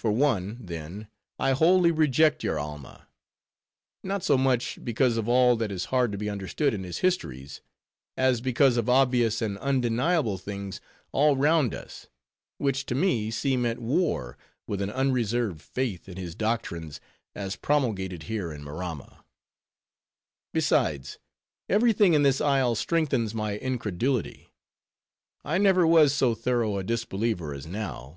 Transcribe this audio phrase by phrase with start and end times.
[0.00, 1.08] For one, then,
[1.38, 3.06] I wholly reject your Alma;
[4.02, 7.60] not so much, because of all that is hard to be understood in his histories;
[8.16, 10.80] as because of obvious and undeniable things
[11.12, 12.06] all round us;
[12.56, 16.98] which, to me, seem at war with an unreserved faith in his doctrines
[17.34, 19.22] as promulgated here in Maramma.
[20.54, 21.18] Besides;
[21.68, 24.48] every thing in this isle strengthens my incredulity;
[25.44, 28.16] I never was so thorough a disbeliever as now."